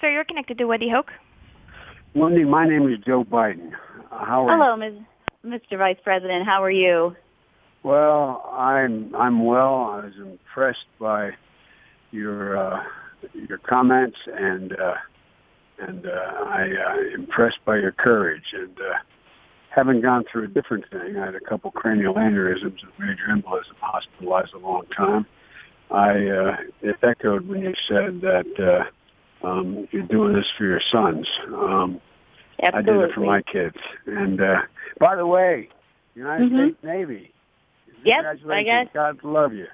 [0.00, 1.10] Sir, you're connected to Wendy Hoke.
[2.14, 3.72] Wendy, my name is Joe Biden.
[4.10, 4.94] Uh, How are Hello, Ms.
[5.44, 5.78] Mr.
[5.78, 6.44] Vice President.
[6.44, 7.14] How are you?
[7.82, 9.84] Well, I'm I'm well.
[9.92, 11.30] I was impressed by
[12.10, 12.82] your uh,
[13.48, 14.94] your comments and uh,
[15.78, 18.52] and uh, I uh, impressed by your courage.
[18.52, 18.98] And uh,
[19.74, 23.76] having gone through a different thing, I had a couple cranial aneurysms and major embolism,
[23.80, 25.24] hospitalized a long time.
[25.90, 28.86] I uh, it echoed when you said that
[29.42, 31.26] um, you're doing this for your sons.
[31.48, 32.00] Um,
[32.62, 33.76] I did it for my kids.
[34.06, 34.62] And uh,
[34.98, 35.68] by the way,
[36.14, 36.64] United Mhm.
[36.70, 37.32] States Navy.
[38.04, 38.88] Yep, I guess.
[38.94, 39.66] God love you.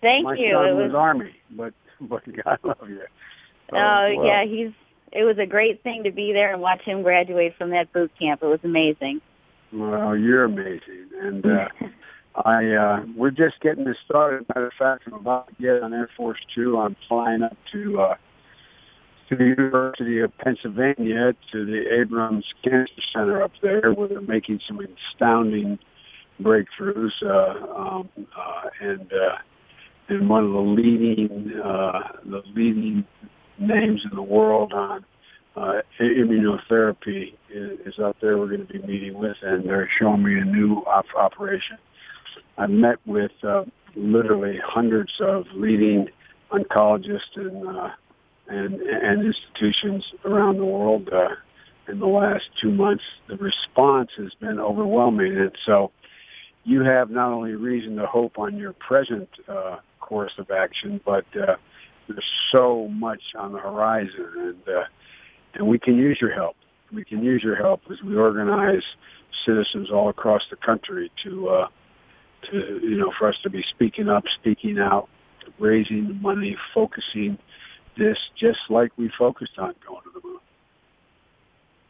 [0.00, 0.52] Thank my you.
[0.52, 3.02] son It was, was Army, but but God love you.
[3.72, 4.72] Oh well, yeah, he's.
[5.10, 8.10] It was a great thing to be there and watch him graduate from that boot
[8.18, 8.42] camp.
[8.42, 9.22] It was amazing.
[9.72, 11.68] Well, you're amazing, and uh,
[12.44, 14.46] I uh, we're just getting this started.
[14.48, 16.78] Matter of fact, I'm about to get on Air Force Two.
[16.78, 18.14] I'm flying up to uh,
[19.28, 24.60] to the University of Pennsylvania to the Abramson Cancer Center up there, where they're making
[24.66, 25.78] some astounding
[26.40, 29.36] breakthroughs, uh, um, uh, and uh,
[30.08, 33.04] and one of the leading uh, the leading
[33.58, 35.04] names in the world on
[35.56, 38.38] uh, immunotherapy is, is up there.
[38.38, 41.78] We're going to be meeting with, and they're showing me a new op- operation.
[42.56, 43.64] I met with uh,
[43.96, 46.08] literally hundreds of leading
[46.52, 47.90] oncologists and uh,
[48.48, 51.28] and and institutions around the world uh,
[51.90, 53.04] in the last two months.
[53.28, 55.90] The response has been overwhelming, and so
[56.64, 61.24] you have not only reason to hope on your present uh, course of action, but
[61.36, 61.56] uh,
[62.08, 64.84] there's so much on the horizon, and uh,
[65.54, 66.56] and we can use your help.
[66.92, 68.82] We can use your help as we organize
[69.44, 71.68] citizens all across the country to uh,
[72.50, 75.08] to you know for us to be speaking up, speaking out,
[75.58, 77.38] raising money, focusing
[77.98, 80.38] this just like we focused on going to the moon.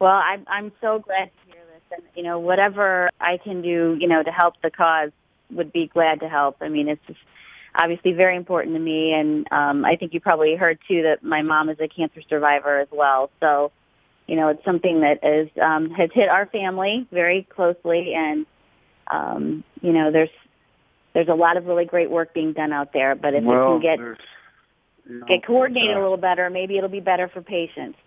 [0.00, 3.96] Well, I'm I'm so glad to hear this, and you know whatever I can do,
[4.00, 5.10] you know, to help the cause,
[5.50, 6.56] would be glad to help.
[6.60, 7.20] I mean, it's just
[7.80, 11.42] obviously very important to me, and um, I think you probably heard too that my
[11.42, 13.30] mom is a cancer survivor as well.
[13.40, 13.72] So,
[14.26, 18.46] you know, it's something that is um, has hit our family very closely, and
[19.10, 20.30] um, you know, there's
[21.14, 23.14] there's a lot of really great work being done out there.
[23.14, 24.18] But if well, it can get
[25.08, 27.98] know, get coordinated uh, a little better, maybe it'll be better for patients.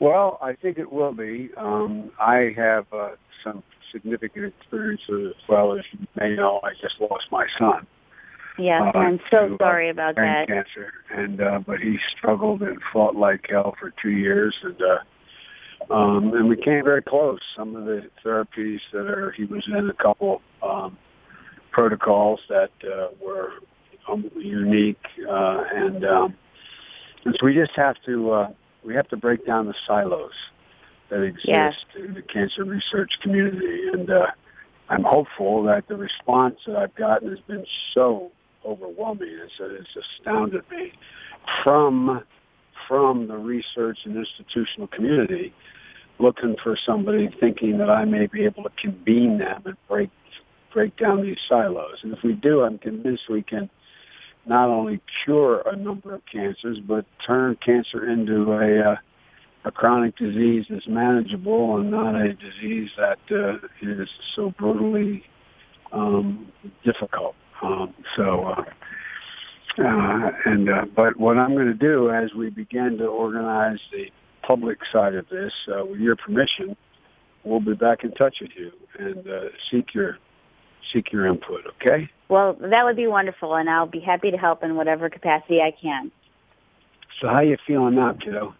[0.00, 1.50] Well, I think it will be.
[1.56, 3.10] Um, I have uh,
[3.42, 6.60] some significant experiences as well as you may know.
[6.62, 7.86] I just lost my son.
[8.58, 10.48] Yeah, Uh, I'm so to, uh, sorry about brain that.
[10.48, 15.94] cancer, and uh, but he struggled and fought like hell for two years, and uh,
[15.94, 17.38] um, and we came very close.
[17.56, 20.98] Some of the therapies that are he was in a couple um,
[21.70, 23.52] protocols that uh, were
[24.08, 26.34] um, unique, uh, and um,
[27.38, 28.50] so we just have to uh,
[28.84, 30.32] we have to break down the silos
[31.10, 31.74] that exist Yes.
[31.96, 34.26] in the cancer research community, and uh,
[34.88, 38.30] I'm hopeful that the response that I've gotten has been so
[38.64, 39.38] overwhelming.
[39.42, 40.92] It's, it's astounded me
[41.62, 42.22] from
[42.86, 45.52] from the research and institutional community,
[46.18, 50.10] looking for somebody thinking that I may be able to convene them and break
[50.72, 51.98] break down these silos.
[52.02, 53.70] And if we do, I'm convinced we can
[54.48, 58.96] not only cure a number of cancers, but turn cancer into a uh,
[59.64, 65.22] a chronic disease that's manageable and not a disease that uh, is so brutally
[65.92, 66.50] um,
[66.84, 67.34] difficult.
[67.62, 68.62] Um, so, uh,
[69.82, 74.06] uh, and uh, but what I'm going to do as we begin to organize the
[74.46, 76.76] public side of this, uh, with your permission,
[77.44, 80.18] we'll be back in touch with you and uh, seek your
[80.92, 81.60] seek your input.
[81.76, 82.08] Okay?
[82.28, 85.70] Well, that would be wonderful, and I'll be happy to help in whatever capacity I
[85.70, 86.10] can.
[87.20, 88.54] So, how you feeling now, kiddo?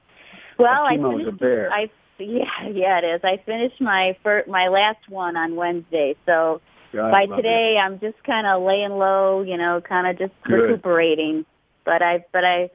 [0.58, 1.40] Well, I Chemo's a finished.
[1.40, 1.72] bear.
[1.72, 3.20] I yeah, yeah, it is.
[3.22, 6.60] I finished my fir- my last one on Wednesday, so
[6.92, 10.54] God by today I'm just kind of laying low, you know, kind of just Good.
[10.54, 11.44] recuperating.
[11.84, 12.70] But I but I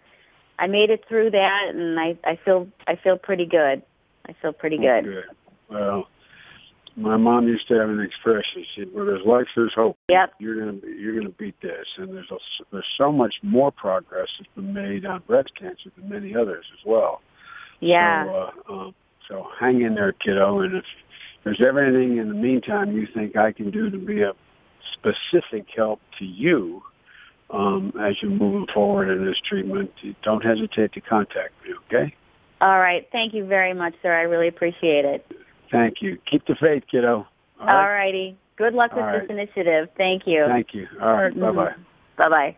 [0.59, 3.81] I made it through that, and I I feel I feel pretty good.
[4.25, 5.03] I feel pretty good.
[5.03, 5.25] Good.
[5.69, 6.07] Well,
[6.95, 8.65] my mom used to have an expression.
[8.75, 10.33] She said, "Where there's life, there's hope." Yep.
[10.39, 11.87] you're gonna be, you're gonna beat this.
[11.97, 12.37] And there's a,
[12.71, 16.85] there's so much more progress that's been made on breast cancer than many others as
[16.85, 17.21] well.
[17.79, 18.25] Yeah.
[18.25, 18.95] So, uh, um,
[19.27, 20.61] so hang in there, kiddo.
[20.61, 20.85] And if
[21.43, 24.33] there's ever anything in the meantime you think I can do to be a
[24.93, 26.83] specific help to you
[27.49, 29.91] um, as you're moving forward in this treatment,
[30.23, 31.73] don't hesitate to contact me.
[31.87, 32.15] Okay?
[32.61, 33.07] All right.
[33.11, 34.13] Thank you very much, sir.
[34.17, 35.25] I really appreciate it.
[35.73, 36.17] Thank you.
[36.29, 37.27] Keep the faith, kiddo.
[37.59, 37.93] All All right.
[37.93, 38.37] righty.
[38.55, 39.29] Good luck with All this right.
[39.29, 39.89] initiative.
[39.97, 40.45] Thank you.
[40.47, 40.87] Thank you.
[41.01, 41.33] All right.
[41.33, 41.41] Mm-hmm.
[41.41, 41.75] Bye bye.
[42.17, 42.57] Bye bye.